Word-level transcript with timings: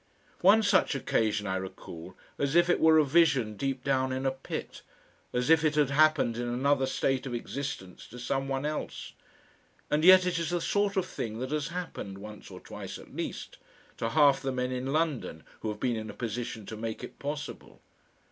One 0.39 0.63
such 0.63 0.95
occasion 0.95 1.45
I 1.45 1.57
recall 1.57 2.15
as 2.39 2.55
if 2.55 2.71
it 2.71 2.79
were 2.79 2.97
a 2.97 3.05
vision 3.05 3.55
deep 3.55 3.83
down 3.83 4.11
in 4.11 4.25
a 4.25 4.31
pit, 4.31 4.81
as 5.31 5.51
if 5.51 5.63
it 5.63 5.75
had 5.75 5.91
happened 5.91 6.37
in 6.37 6.47
another 6.47 6.87
state 6.87 7.27
of 7.27 7.35
existence 7.35 8.07
to 8.07 8.17
someone 8.17 8.65
else. 8.65 9.13
And 9.91 10.03
yet 10.03 10.25
it 10.25 10.39
is 10.39 10.49
the 10.49 10.59
sort 10.59 10.97
of 10.97 11.05
thing 11.05 11.37
that 11.37 11.51
has 11.51 11.67
happened, 11.67 12.17
once 12.17 12.49
or 12.49 12.59
twice 12.59 12.97
at 12.97 13.15
least, 13.15 13.59
to 13.97 14.09
half 14.09 14.41
the 14.41 14.51
men 14.51 14.71
in 14.71 14.87
London 14.91 15.43
who 15.59 15.69
have 15.69 15.79
been 15.79 15.95
in 15.95 16.09
a 16.09 16.15
position 16.15 16.65
to 16.65 16.75
make 16.75 17.03
it 17.03 17.19
possible. 17.19 17.79